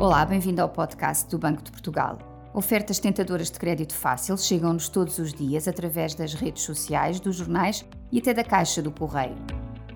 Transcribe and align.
Olá, 0.00 0.24
bem-vindo 0.24 0.62
ao 0.62 0.68
podcast 0.68 1.28
do 1.28 1.40
Banco 1.40 1.60
de 1.60 1.72
Portugal. 1.72 2.18
Ofertas 2.54 3.00
tentadoras 3.00 3.50
de 3.50 3.58
crédito 3.58 3.92
fácil 3.92 4.38
chegam-nos 4.38 4.88
todos 4.88 5.18
os 5.18 5.34
dias 5.34 5.66
através 5.66 6.14
das 6.14 6.34
redes 6.34 6.62
sociais, 6.62 7.18
dos 7.18 7.34
jornais 7.34 7.84
e 8.12 8.20
até 8.20 8.32
da 8.32 8.44
caixa 8.44 8.80
do 8.80 8.92
correio. 8.92 9.34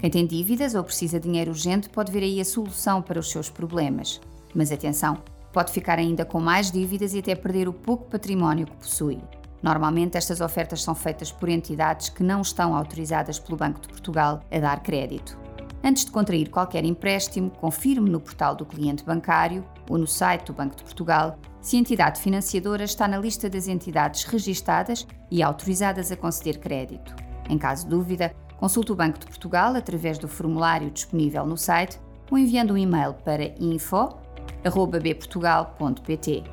Quem 0.00 0.10
tem 0.10 0.26
dívidas 0.26 0.74
ou 0.74 0.82
precisa 0.82 1.20
de 1.20 1.28
dinheiro 1.28 1.52
urgente 1.52 1.88
pode 1.88 2.10
ver 2.10 2.24
aí 2.24 2.40
a 2.40 2.44
solução 2.44 3.00
para 3.00 3.20
os 3.20 3.30
seus 3.30 3.48
problemas. 3.48 4.20
Mas 4.52 4.72
atenção, 4.72 5.18
pode 5.52 5.70
ficar 5.70 6.00
ainda 6.00 6.24
com 6.24 6.40
mais 6.40 6.72
dívidas 6.72 7.14
e 7.14 7.20
até 7.20 7.36
perder 7.36 7.68
o 7.68 7.72
pouco 7.72 8.10
património 8.10 8.66
que 8.66 8.76
possui. 8.78 9.20
Normalmente, 9.62 10.18
estas 10.18 10.40
ofertas 10.40 10.82
são 10.82 10.96
feitas 10.96 11.30
por 11.30 11.48
entidades 11.48 12.08
que 12.08 12.24
não 12.24 12.40
estão 12.40 12.74
autorizadas 12.74 13.38
pelo 13.38 13.56
Banco 13.56 13.80
de 13.80 13.86
Portugal 13.86 14.40
a 14.50 14.58
dar 14.58 14.82
crédito. 14.82 15.41
Antes 15.84 16.04
de 16.04 16.12
contrair 16.12 16.48
qualquer 16.48 16.84
empréstimo, 16.84 17.50
confirme 17.50 18.08
no 18.08 18.20
portal 18.20 18.54
do 18.54 18.64
cliente 18.64 19.04
bancário 19.04 19.64
ou 19.90 19.98
no 19.98 20.06
site 20.06 20.46
do 20.46 20.52
Banco 20.52 20.76
de 20.76 20.84
Portugal 20.84 21.36
se 21.60 21.76
a 21.76 21.80
entidade 21.80 22.20
financiadora 22.20 22.84
está 22.84 23.08
na 23.08 23.18
lista 23.18 23.50
das 23.50 23.66
entidades 23.66 24.22
registadas 24.22 25.04
e 25.28 25.42
autorizadas 25.42 26.12
a 26.12 26.16
conceder 26.16 26.60
crédito. 26.60 27.16
Em 27.48 27.58
caso 27.58 27.82
de 27.84 27.90
dúvida, 27.90 28.32
consulte 28.58 28.92
o 28.92 28.96
Banco 28.96 29.18
de 29.18 29.26
Portugal 29.26 29.74
através 29.74 30.18
do 30.18 30.28
formulário 30.28 30.88
disponível 30.88 31.44
no 31.44 31.56
site 31.56 31.98
ou 32.30 32.38
enviando 32.38 32.74
um 32.74 32.78
e-mail 32.78 33.14
para 33.14 33.52
info.bportugal.pt. 33.60 36.44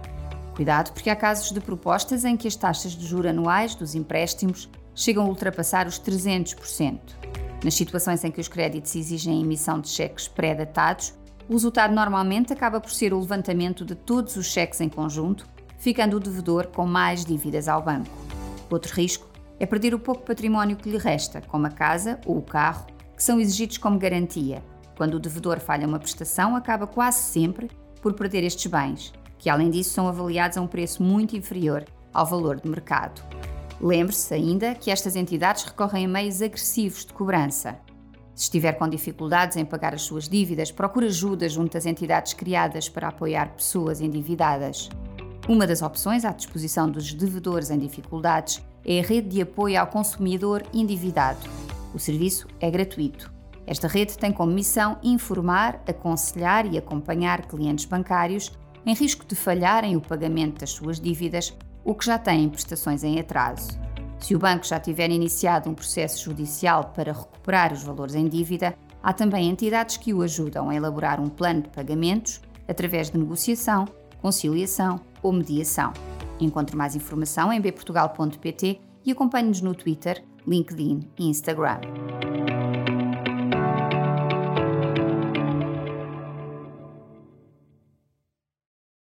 Cuidado 0.55 0.91
porque 0.91 1.11
há 1.11 1.15
casos 1.15 1.51
de 1.51 1.61
propostas 1.61 2.25
em 2.25 2.35
que 2.35 2.47
as 2.47 2.55
taxas 2.55 2.93
de 2.93 3.05
juros 3.05 3.29
anuais 3.29 3.75
dos 3.75 3.93
empréstimos 3.93 4.67
chegam 4.95 5.25
a 5.25 5.29
ultrapassar 5.29 5.85
os 5.85 5.99
300%. 5.99 6.99
Nas 7.63 7.73
situações 7.73 8.23
em 8.23 8.31
que 8.31 8.39
os 8.39 8.47
créditos 8.47 8.95
exigem 8.95 9.37
a 9.37 9.41
emissão 9.41 9.81
de 9.81 9.89
cheques 9.89 10.27
pré-datados, 10.27 11.13
o 11.47 11.53
resultado 11.53 11.93
normalmente 11.93 12.53
acaba 12.53 12.79
por 12.79 12.91
ser 12.91 13.13
o 13.13 13.19
levantamento 13.19 13.83
de 13.83 13.95
todos 13.95 14.35
os 14.35 14.45
cheques 14.45 14.79
em 14.79 14.87
conjunto, 14.87 15.45
ficando 15.77 16.17
o 16.17 16.19
devedor 16.19 16.67
com 16.67 16.85
mais 16.85 17.25
dívidas 17.25 17.67
ao 17.67 17.81
banco. 17.81 18.11
Outro 18.69 18.93
risco 18.95 19.27
é 19.59 19.65
perder 19.65 19.93
o 19.93 19.99
pouco 19.99 20.23
património 20.23 20.77
que 20.77 20.89
lhe 20.89 20.97
resta, 20.97 21.41
como 21.41 21.67
a 21.67 21.71
casa 21.71 22.19
ou 22.25 22.37
o 22.37 22.41
carro, 22.41 22.85
que 23.15 23.23
são 23.23 23.39
exigidos 23.39 23.77
como 23.77 23.99
garantia. 23.99 24.63
Quando 24.95 25.15
o 25.15 25.19
devedor 25.19 25.59
falha 25.59 25.87
uma 25.87 25.99
prestação, 25.99 26.55
acaba 26.55 26.87
quase 26.87 27.23
sempre 27.23 27.69
por 28.01 28.13
perder 28.13 28.43
estes 28.43 28.71
bens, 28.71 29.13
que 29.37 29.49
além 29.49 29.69
disso 29.69 29.91
são 29.91 30.07
avaliados 30.07 30.57
a 30.57 30.61
um 30.61 30.67
preço 30.67 31.03
muito 31.03 31.35
inferior 31.35 31.83
ao 32.13 32.25
valor 32.25 32.59
de 32.59 32.69
mercado. 32.69 33.21
Lembre-se 33.81 34.33
ainda 34.33 34.75
que 34.75 34.91
estas 34.91 35.15
entidades 35.15 35.63
recorrem 35.63 36.05
a 36.05 36.09
meios 36.09 36.41
agressivos 36.41 37.05
de 37.05 37.13
cobrança. 37.13 37.79
Se 38.35 38.43
estiver 38.43 38.73
com 38.73 38.87
dificuldades 38.87 39.57
em 39.57 39.65
pagar 39.65 39.93
as 39.93 40.01
suas 40.01 40.27
dívidas, 40.27 40.71
procure 40.71 41.07
ajuda 41.07 41.47
junto 41.47 41.77
às 41.77 41.85
entidades 41.85 42.33
criadas 42.33 42.89
para 42.89 43.07
apoiar 43.07 43.53
pessoas 43.55 44.01
endividadas. 44.01 44.89
Uma 45.47 45.65
das 45.65 45.81
opções 45.81 46.25
à 46.25 46.31
disposição 46.31 46.89
dos 46.89 47.13
devedores 47.13 47.69
em 47.69 47.79
dificuldades 47.79 48.61
é 48.85 48.99
a 48.99 49.03
Rede 49.03 49.29
de 49.29 49.41
Apoio 49.41 49.79
ao 49.79 49.87
Consumidor 49.87 50.63
Endividado. 50.73 51.39
O 51.93 51.99
serviço 51.99 52.47
é 52.59 52.69
gratuito. 52.69 53.31
Esta 53.65 53.87
rede 53.87 54.17
tem 54.17 54.31
como 54.31 54.51
missão 54.51 54.97
informar, 55.03 55.81
aconselhar 55.87 56.65
e 56.71 56.77
acompanhar 56.77 57.45
clientes 57.45 57.85
bancários 57.85 58.51
em 58.85 58.93
risco 58.93 59.25
de 59.25 59.35
falharem 59.35 59.95
o 59.95 60.01
pagamento 60.01 60.59
das 60.59 60.71
suas 60.71 60.99
dívidas 60.99 61.53
ou 61.83 61.95
que 61.95 62.05
já 62.05 62.17
têm 62.17 62.49
prestações 62.49 63.03
em 63.03 63.19
atraso. 63.19 63.79
Se 64.19 64.35
o 64.35 64.39
banco 64.39 64.65
já 64.65 64.79
tiver 64.79 65.09
iniciado 65.09 65.69
um 65.69 65.73
processo 65.73 66.23
judicial 66.25 66.91
para 66.95 67.13
recuperar 67.13 67.71
os 67.71 67.83
valores 67.83 68.15
em 68.15 68.27
dívida, 68.27 68.75
há 69.01 69.13
também 69.13 69.49
entidades 69.49 69.97
que 69.97 70.13
o 70.13 70.21
ajudam 70.21 70.69
a 70.69 70.75
elaborar 70.75 71.19
um 71.21 71.29
plano 71.29 71.61
de 71.61 71.69
pagamentos 71.69 72.41
através 72.67 73.09
de 73.09 73.17
negociação, 73.17 73.85
conciliação 74.21 74.99
ou 75.23 75.31
mediação. 75.31 75.93
Encontre 76.39 76.75
mais 76.75 76.95
informação 76.95 77.51
em 77.51 77.61
bportugal.pt 77.61 78.79
e 79.05 79.11
acompanhe-nos 79.11 79.61
no 79.61 79.73
Twitter, 79.73 80.23
LinkedIn 80.45 81.09
e 81.17 81.27
Instagram. 81.27 81.79